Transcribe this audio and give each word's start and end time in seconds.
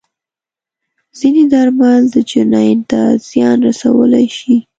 ځینې 1.17 1.43
درمل 1.53 2.01
د 2.13 2.15
جنین 2.29 2.79
ته 2.89 3.01
زیان 3.29 3.57
رسولی 3.67 4.25
شي. 4.37 4.55